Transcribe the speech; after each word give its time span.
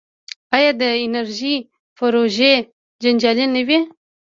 آیا 0.55 0.71
د 0.81 0.83
انرژۍ 1.03 1.55
پروژې 1.97 2.53
جنجالي 3.01 3.45
نه 3.55 3.61
دي؟ 3.67 3.77